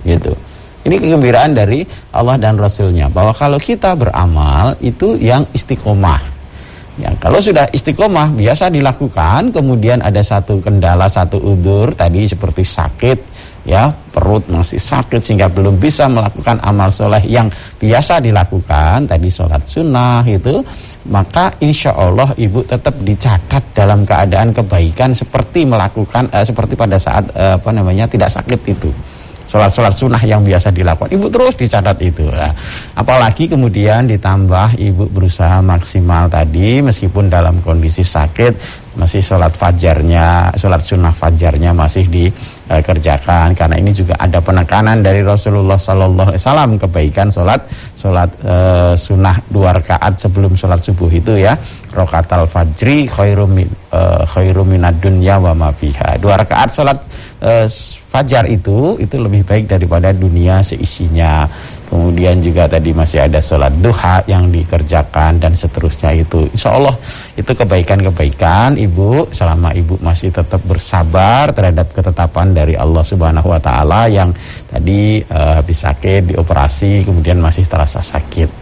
[0.02, 0.34] gitu.
[0.82, 6.34] Ini kegembiraan dari Allah dan Rasulnya bahwa kalau kita beramal itu yang istiqomah.
[7.00, 13.18] Ya, kalau sudah istiqomah biasa dilakukan, kemudian ada satu kendala, satu udur tadi seperti sakit,
[13.62, 17.46] ya perut masih sakit sehingga belum bisa melakukan amal soleh yang
[17.78, 20.58] biasa dilakukan tadi sholat sunnah itu
[21.10, 27.26] maka insya Allah ibu tetap dicatat dalam keadaan kebaikan seperti melakukan eh, seperti pada saat
[27.34, 28.90] eh, apa namanya tidak sakit itu
[29.52, 31.12] sholat-sholat sunnah yang biasa dilakukan.
[31.12, 32.48] Ibu terus dicatat itu Nah,
[32.96, 40.80] apalagi kemudian ditambah ibu berusaha maksimal tadi meskipun dalam kondisi sakit masih sholat fajarnya sholat
[40.80, 43.52] sunnah fajarnya masih dikerjakan.
[43.52, 47.60] Karena ini juga ada penekanan dari Rasulullah Sallallahu Alaihi Wasallam kebaikan sholat
[47.92, 51.52] sholat eh, sunnah dua rakaat sebelum sholat subuh itu ya.
[51.92, 56.16] Rokatal fajri khairum eh, khairum minad dunya wa ma fiha.
[56.16, 56.96] Dua rakaat sholat
[57.42, 57.66] eh,
[58.08, 61.44] fajar itu itu lebih baik daripada dunia seisinya.
[61.92, 66.48] Kemudian juga tadi masih ada sholat duha yang dikerjakan dan seterusnya itu.
[66.48, 66.96] Insya Allah
[67.36, 69.28] itu kebaikan-kebaikan ibu.
[69.28, 74.32] Selama ibu masih tetap bersabar terhadap ketetapan dari Allah Subhanahu Wa Taala yang
[74.72, 78.61] tadi eh, habis sakit dioperasi kemudian masih terasa sakit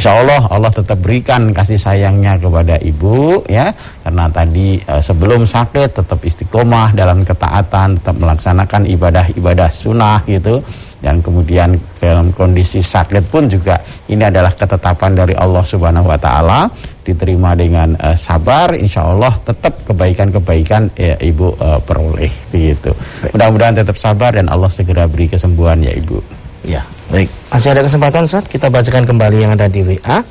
[0.00, 3.68] Insya Allah Allah tetap berikan kasih sayangnya kepada ibu ya.
[4.00, 10.64] Karena tadi e, sebelum sakit tetap istiqomah dalam ketaatan tetap melaksanakan ibadah-ibadah sunnah gitu.
[11.00, 13.80] Dan kemudian dalam kondisi sakit pun juga
[14.12, 16.60] ini adalah ketetapan dari Allah Subhanahu Wa Taala.
[17.00, 22.92] Diterima dengan uh, sabar insya Allah tetap kebaikan-kebaikan ya, ibu uh, peroleh begitu.
[23.32, 26.20] Mudah-mudahan tetap sabar dan Allah segera beri kesembuhan ya ibu.
[26.68, 27.28] Ya baik.
[27.50, 30.22] Masih ada kesempatan saat kita bacakan kembali yang ada di WA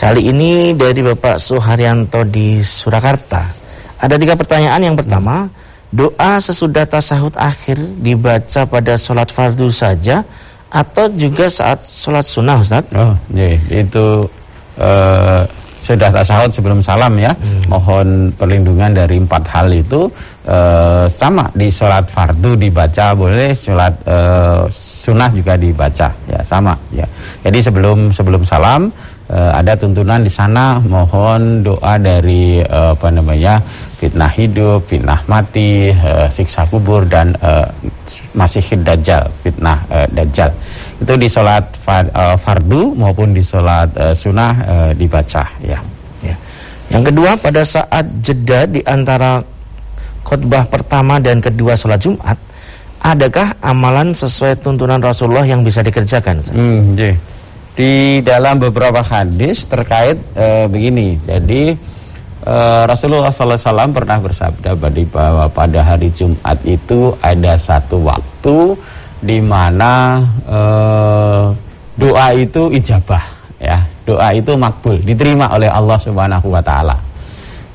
[0.00, 3.44] kali ini dari Bapak Suharyanto di Surakarta.
[4.02, 4.82] Ada tiga pertanyaan.
[4.82, 5.46] Yang pertama
[5.92, 10.26] doa sesudah tasahud akhir dibaca pada sholat fardu saja
[10.72, 12.88] atau juga saat sholat sunnah Ustaz?
[12.96, 14.26] Oh, iya, itu
[14.80, 15.44] uh,
[15.84, 17.30] sudah tasawuf sebelum salam ya.
[17.36, 17.62] Hmm.
[17.68, 20.08] mohon perlindungan dari empat hal itu
[20.46, 20.58] e,
[21.06, 24.16] sama di sholat fardu dibaca boleh sholat e,
[24.70, 27.06] sunnah juga dibaca ya sama ya
[27.46, 28.90] jadi sebelum sebelum salam
[29.30, 33.62] e, ada tuntunan di sana mohon doa dari e, apa namanya
[33.98, 37.50] fitnah hidup fitnah mati e, siksa kubur dan e,
[38.34, 40.50] masih dajjal fitnah e, dajjal
[41.02, 41.66] itu di sholat
[42.14, 44.54] uh, fardu maupun di sholat sunnah
[44.94, 45.74] dibaca ya.
[46.22, 46.36] ya.
[46.94, 49.42] Yang kedua pada saat jeda di antara
[50.22, 52.38] khutbah pertama dan kedua sholat Jumat,
[53.02, 56.40] adakah amalan sesuai tuntunan Rasulullah yang bisa dikerjakan?
[56.54, 56.94] Hmm,
[57.72, 61.72] Di dalam beberapa hadis terkait uh, begini, jadi
[62.44, 64.76] uh, Rasulullah SAW pernah bersabda
[65.08, 68.76] bahwa pada hari Jumat itu ada satu waktu
[69.22, 71.48] di mana uh,
[71.96, 73.24] doa itu ijabah
[73.56, 73.78] ya.
[74.02, 77.11] Doa itu makbul diterima oleh Allah Subhanahu Wa Taala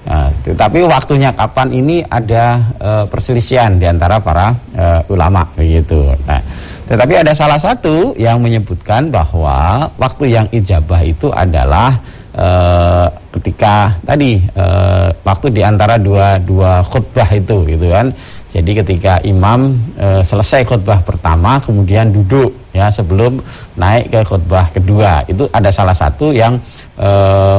[0.07, 6.15] nah, tetapi waktunya kapan ini ada uh, perselisihan di antara para uh, ulama begitu.
[6.23, 6.41] Nah
[6.87, 11.99] tetapi ada salah satu yang menyebutkan bahwa waktu yang ijabah itu adalah
[12.31, 18.07] uh, ketika tadi uh, waktu di antara dua dua khutbah itu gitu kan.
[18.47, 23.37] Jadi ketika imam e, selesai khutbah pertama kemudian duduk ya sebelum
[23.75, 25.21] naik ke khutbah kedua.
[25.27, 26.55] Itu ada salah satu yang
[26.97, 27.09] e,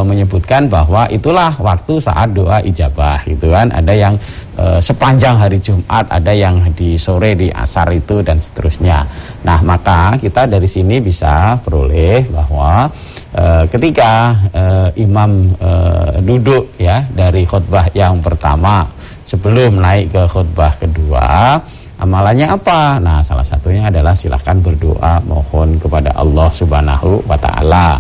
[0.05, 4.15] menyebutkan bahwa itulah waktu saat doa ijabah gitu kan ada yang
[4.59, 9.07] e, sepanjang hari Jumat ada yang di sore di asar itu dan seterusnya.
[9.47, 12.91] Nah maka kita dari sini bisa peroleh bahwa
[13.33, 14.65] e, ketika e,
[15.07, 15.71] imam e,
[16.27, 18.85] duduk ya dari khutbah yang pertama
[19.25, 21.57] sebelum naik ke khutbah kedua
[21.99, 23.03] amalannya apa?
[23.03, 27.99] Nah salah satunya adalah silahkan berdoa mohon kepada Allah subhanahu wa ta'ala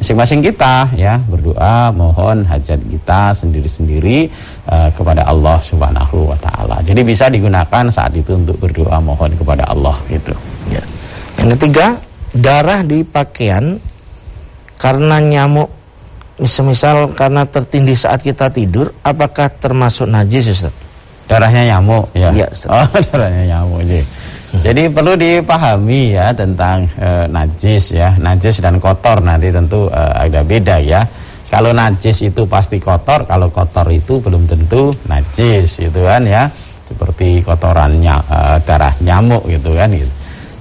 [0.00, 4.32] masing-masing kita ya berdoa mohon hajat kita sendiri-sendiri
[4.64, 6.80] uh, kepada Allah Subhanahu wa taala.
[6.80, 10.32] Jadi bisa digunakan saat itu untuk berdoa mohon kepada Allah gitu.
[10.72, 10.80] Ya.
[11.36, 12.00] Yang ketiga,
[12.32, 13.76] darah di pakaian
[14.80, 15.68] karena nyamuk
[16.40, 20.72] misal karena tertindih saat kita tidur, apakah termasuk najis Ustaz?
[21.28, 22.32] Darahnya nyamuk ya.
[22.32, 23.84] Iya, Oh, darahnya nyamuk.
[23.84, 24.00] Jadi.
[24.66, 28.18] Jadi perlu dipahami ya tentang e, najis ya.
[28.18, 31.06] Najis dan kotor nanti tentu e, ada beda ya.
[31.50, 36.50] Kalau najis itu pasti kotor, kalau kotor itu belum tentu najis gitu kan ya.
[36.86, 40.12] Seperti kotorannya e, darah nyamuk gitu kan gitu.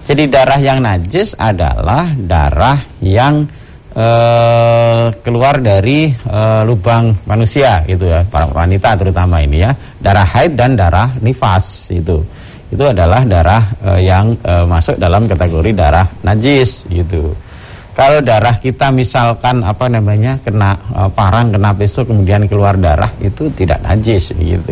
[0.09, 3.45] Jadi darah yang najis adalah darah yang
[3.93, 9.71] uh, keluar dari uh, lubang manusia gitu ya para wanita terutama ini ya
[10.01, 12.21] darah haid dan darah nifas itu
[12.69, 17.33] itu adalah darah uh, yang uh, masuk dalam kategori darah najis gitu.
[17.97, 23.49] Kalau darah kita misalkan apa namanya kena uh, parang kena pisau kemudian keluar darah itu
[23.51, 24.71] tidak najis gitu.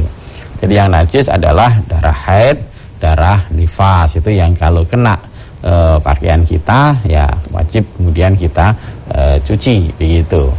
[0.57, 2.57] Jadi yang najis adalah darah haid
[2.97, 4.17] darah nifas.
[4.17, 5.13] Itu yang kalau kena
[5.62, 8.73] e, pakaian kita ya wajib kemudian kita
[9.13, 10.49] e, cuci begitu.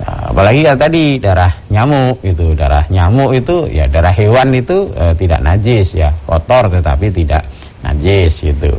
[0.00, 5.12] Nah, apalagi kalau tadi darah nyamuk itu, darah nyamuk itu ya darah hewan itu e,
[5.20, 7.44] tidak najis ya, kotor tetapi tidak
[7.84, 8.72] najis gitu.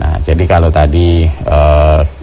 [0.00, 1.58] Nah, jadi kalau tadi e,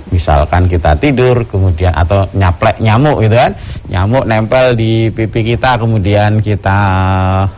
[0.09, 3.53] misalkan kita tidur kemudian atau nyaplek nyamuk gitu kan,
[3.93, 6.79] nyamuk nempel di pipi kita kemudian kita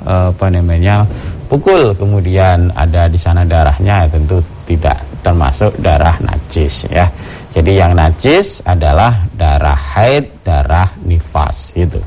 [0.04, 1.08] e, apa namanya
[1.48, 7.08] pukul kemudian ada di sana darahnya ya tentu tidak termasuk darah najis ya.
[7.58, 11.98] Jadi yang najis adalah darah haid, darah nifas itu.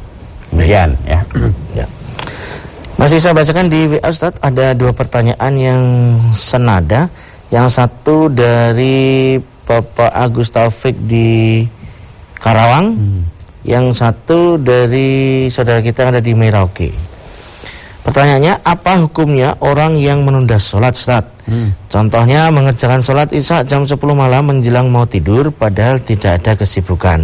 [0.55, 1.19] Demikian ya.
[1.83, 1.87] ya.
[2.95, 5.83] Masih saya bacakan di WA Ustaz ada dua pertanyaan yang
[6.31, 7.11] senada.
[7.51, 11.67] Yang satu dari Bapak Agus Taufik di
[12.39, 13.23] Karawang, hmm.
[13.67, 16.95] yang satu dari saudara kita yang ada di Merauke.
[18.11, 21.31] Pertanyaannya, apa hukumnya orang yang menunda sholat, Ustaz?
[21.47, 21.71] Hmm.
[21.87, 27.23] Contohnya mengerjakan sholat isya jam 10 malam menjelang mau tidur, padahal tidak ada kesibukan.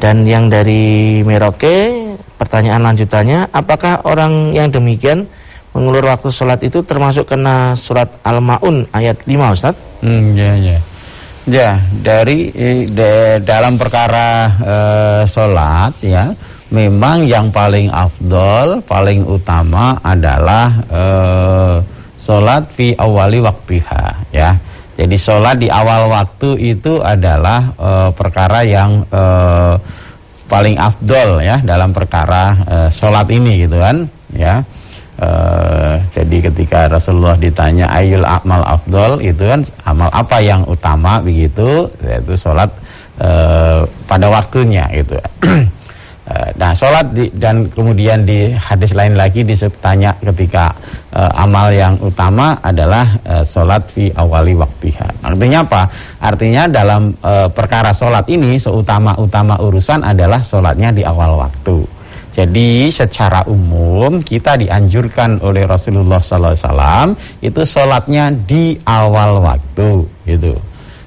[0.00, 5.28] Dan yang dari Merauke, pertanyaan lanjutannya, apakah orang yang demikian
[5.76, 9.76] mengulur waktu sholat itu termasuk kena surat Al-Ma'un ayat 5, Ustaz?
[10.00, 10.80] Hmm, ya, ya.
[11.44, 12.50] Ya, dari
[12.88, 14.76] de, dalam perkara e,
[15.28, 16.32] sholat ya,
[16.70, 21.02] memang yang paling afdol, paling utama adalah e,
[22.18, 24.56] sholat fi awali waktiha ya.
[24.96, 29.22] Jadi sholat di awal waktu itu adalah e, perkara yang e,
[30.46, 34.02] paling afdol ya dalam perkara e, sholat ini gitu kan
[34.34, 34.62] ya.
[35.16, 41.88] Uh, jadi ketika Rasulullah ditanya ayul amal afdol itu kan amal apa yang utama begitu
[42.04, 42.68] yaitu sholat
[43.16, 45.16] uh, pada waktunya itu.
[46.28, 50.74] uh, nah sholat di, dan kemudian di hadis lain lagi ditanya ketika
[51.14, 55.24] uh, amal yang utama adalah uh, sholat fi awali waktiha.
[55.24, 55.82] Artinya apa?
[56.20, 61.96] Artinya dalam uh, perkara sholat ini seutama-utama urusan adalah sholatnya di awal waktu.
[62.36, 70.52] Jadi secara umum kita dianjurkan oleh Rasulullah SAW itu sholatnya di awal waktu gitu.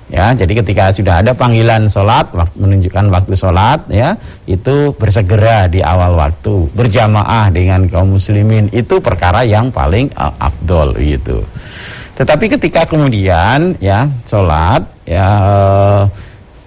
[0.10, 4.18] Ya, jadi ketika sudah ada panggilan sholat, menunjukkan waktu sholat, ya,
[4.50, 10.98] itu bersegera di awal waktu, berjamaah dengan kaum muslimin itu perkara yang paling uh, afdol
[10.98, 11.46] gitu.
[12.18, 16.02] Tetapi ketika kemudian ya sholat, ya uh,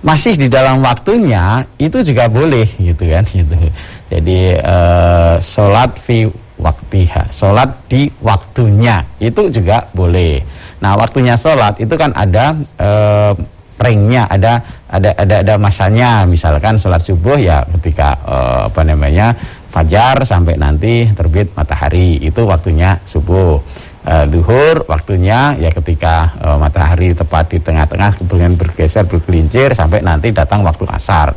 [0.07, 3.59] masih di dalam waktunya, itu juga boleh gitu kan, gitu.
[4.07, 6.31] Jadi uh, sholat fi
[6.63, 10.62] waktiha, sholat di waktunya itu juga boleh.
[10.83, 13.33] Nah waktunya sholat itu kan ada uh,
[13.79, 14.59] ringnya, ada
[14.91, 16.27] ada ada ada masanya.
[16.27, 19.31] Misalkan sholat subuh ya ketika uh, apa namanya
[19.71, 23.63] fajar sampai nanti terbit matahari itu waktunya subuh.
[24.03, 30.35] Uh, duhur waktunya ya ketika uh, matahari tepat di tengah-tengah kemudian bergeser bergelincir sampai nanti
[30.35, 31.31] datang waktu asar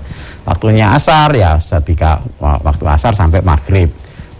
[0.49, 3.85] waktunya asar ya ketika waktu asar sampai maghrib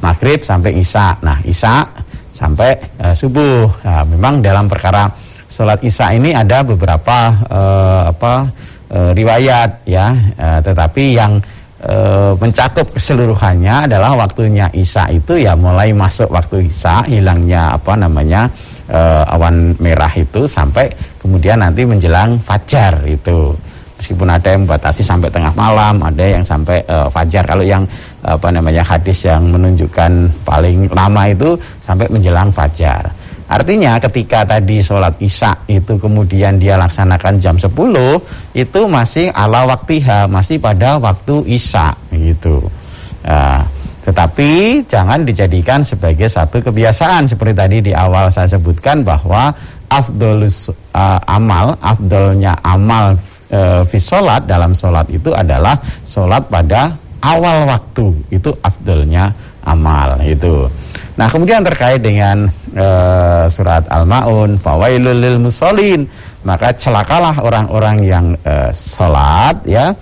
[0.01, 1.86] maghrib sampai isya nah isya
[2.36, 3.72] sampai uh, subuh.
[3.88, 5.08] Nah, memang dalam perkara
[5.48, 8.34] sholat isya ini ada beberapa uh, apa
[8.92, 10.12] uh, riwayat ya.
[10.36, 11.40] Uh, tetapi yang
[11.88, 18.52] uh, mencakup keseluruhannya adalah waktunya isya itu ya mulai masuk waktu isya hilangnya apa namanya
[18.92, 20.92] uh, awan merah itu sampai
[21.24, 23.56] kemudian nanti menjelang fajar itu
[24.06, 27.41] meskipun ada yang membatasi sampai tengah malam, ada yang sampai uh, fajar.
[27.41, 27.82] Kalau yang
[28.22, 33.10] apa namanya hadis yang menunjukkan paling lama itu sampai menjelang fajar.
[33.49, 37.74] Artinya ketika tadi sholat isya itu kemudian dia laksanakan jam 10
[38.53, 42.62] itu masih ala waktiha, masih pada waktu isya gitu.
[43.26, 43.66] Nah,
[44.06, 49.49] tetapi jangan dijadikan sebagai satu kebiasaan seperti tadi di awal saya sebutkan bahwa
[49.89, 53.18] afdolus uh, amal, afdolnya amal
[53.50, 58.08] e, fi sholat dalam sholat itu adalah sholat pada awal waktu.
[58.34, 59.34] Itu afdolnya
[59.66, 60.70] amal itu.
[61.16, 62.88] Nah kemudian terkait dengan e,
[63.48, 66.04] surat Al-Maun, fawailul lil musallin,
[66.43, 69.96] maka celakalah orang-orang yang e, sholat ya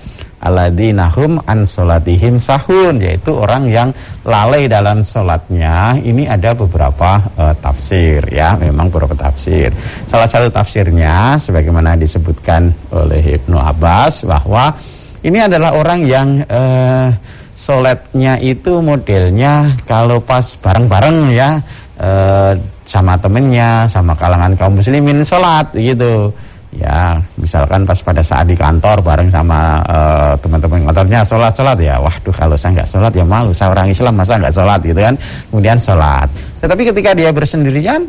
[0.44, 3.89] aladinahum an solatihim sahun yaitu orang yang
[4.28, 5.96] lalai dalam solatnya.
[6.04, 8.60] Ini ada beberapa uh, tafsir ya.
[8.60, 9.72] Memang beberapa tafsir.
[10.06, 14.76] Salah satu tafsirnya sebagaimana disebutkan oleh Ibnu Abbas bahwa
[15.24, 17.08] ini adalah orang yang uh,
[17.56, 21.64] solatnya itu modelnya kalau pas bareng-bareng ya
[22.04, 22.52] uh,
[22.84, 26.36] sama temennya sama kalangan kaum muslimin sholat gitu
[26.78, 32.02] ya misalkan pas pada saat di kantor bareng sama uh, teman-teman kantornya sholat sholat ya.
[32.02, 33.52] Waduh kalau saya nggak sholat ya malu.
[33.54, 35.16] Saya orang Islam masa nggak sholat gitu kan?
[35.54, 36.28] Kemudian sholat.
[36.60, 38.02] Tetapi ketika dia bersendirian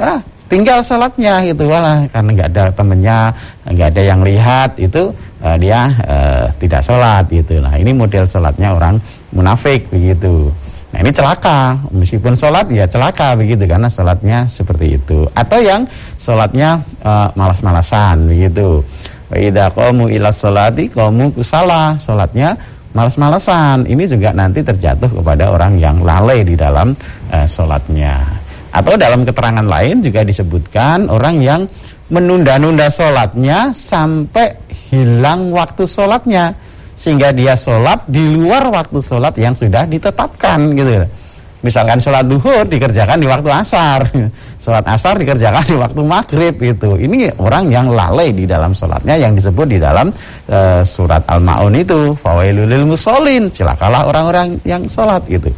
[0.00, 0.20] ah
[0.52, 1.68] tinggal sholatnya gitu.
[1.68, 3.18] Wala karena nggak ada temennya
[3.64, 7.58] nggak ada yang lihat itu uh, dia uh, tidak sholat gitu.
[7.60, 9.00] Nah ini model sholatnya orang
[9.30, 10.50] munafik begitu
[10.90, 15.22] Nah ini celaka, meskipun sholat ya celaka begitu karena sholatnya seperti itu.
[15.38, 15.86] Atau yang
[16.18, 18.82] sholatnya uh, malas-malasan begitu.
[19.30, 22.58] Waidah kamu ilas sholati kamu kusala sholatnya
[22.90, 23.86] malas-malasan.
[23.86, 26.90] Ini juga nanti terjatuh kepada orang yang lalai di dalam
[27.30, 28.18] uh, sholatnya.
[28.74, 31.70] Atau dalam keterangan lain juga disebutkan orang yang
[32.10, 34.58] menunda-nunda sholatnya sampai
[34.90, 36.50] hilang waktu sholatnya
[37.00, 41.00] sehingga dia sholat di luar waktu sholat yang sudah ditetapkan gitu.
[41.64, 44.04] Misalkan sholat duhur dikerjakan di waktu asar
[44.64, 49.32] sholat asar dikerjakan di waktu maghrib itu ini orang yang lalai di dalam sholatnya yang
[49.32, 50.12] disebut di dalam
[50.44, 55.48] e, surat al-maun itu fawailulil musolin cilakalah orang-orang yang sholat gitu.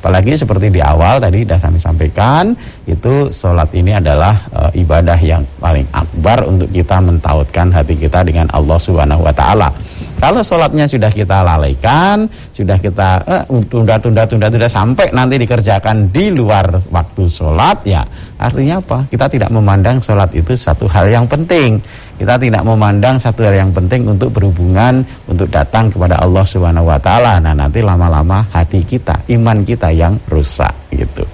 [0.00, 2.54] Apalagi seperti di awal tadi sudah kami sampaikan,
[2.86, 8.48] itu sholat ini adalah e, ibadah yang paling akbar untuk kita mentautkan hati kita dengan
[8.52, 9.68] Allah Subhanahu wa taala.
[10.16, 13.20] Kalau sholatnya sudah kita lalaikan, sudah kita
[13.68, 18.00] tunda-tunda-tunda tunda sampai nanti dikerjakan di luar waktu sholat, ya
[18.40, 19.04] artinya apa?
[19.12, 21.78] Kita tidak memandang sholat itu satu hal yang penting.
[22.16, 26.96] Kita tidak memandang satu hal yang penting untuk berhubungan untuk datang kepada Allah Subhanahu wa
[26.96, 27.36] taala.
[27.36, 31.28] Nah, nanti lama-lama hati kita, iman kita yang rusak gitu.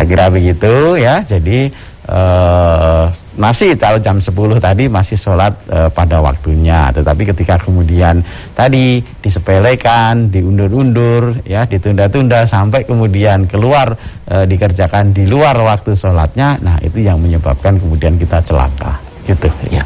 [0.00, 1.20] Ya kira begitu ya.
[1.20, 1.68] Jadi
[2.08, 3.06] eh,
[3.36, 6.88] masih kalau jam 10 tadi masih sholat eh, pada waktunya.
[6.90, 8.24] Tetapi ketika kemudian
[8.56, 13.94] tadi disepelekan, diundur-undur, ya ditunda-tunda sampai kemudian keluar
[14.28, 18.96] eh, dikerjakan di luar waktu sholatnya, nah itu yang menyebabkan kemudian kita celaka.
[19.28, 19.84] Gitu ya.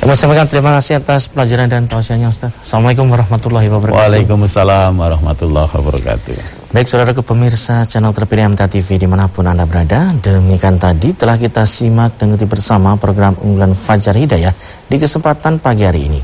[0.00, 2.56] Kami sampaikan terima kasih atas pelajaran dan tausiahnya Ustaz.
[2.64, 4.00] Assalamualaikum warahmatullahi wabarakatuh.
[4.00, 6.36] Waalaikumsalam warahmatullahi wabarakatuh.
[6.72, 10.08] Baik saudara ke pemirsa channel terpilih MTA TV di mana pun Anda berada.
[10.16, 14.56] Demikian tadi telah kita simak dan ikuti bersama program unggulan Fajar Hidayah
[14.88, 16.20] di kesempatan pagi hari ini.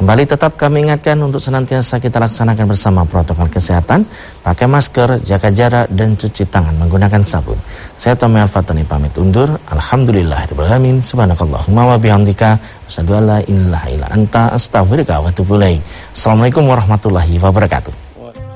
[0.00, 4.08] Kembali tetap kami ingatkan untuk senantiasa kita laksanakan bersama protokol kesehatan,
[4.40, 7.60] pakai masker, jaga jarak, dan cuci tangan menggunakan sabun.
[8.00, 9.60] Saya Tommy Al-Fatani pamit undur.
[9.68, 10.48] Alhamdulillah.
[10.56, 11.04] Alamin.
[11.04, 12.56] Subhanakallahumma wa bihamdika.
[14.08, 18.09] Anta Assalamualaikum warahmatullahi wabarakatuh.